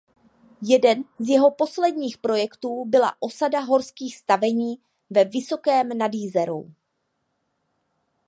[0.61, 4.75] Jeden z jeho posledních projektů byla osada horských stavení
[5.09, 6.71] ve Vysokém nad Jizerou.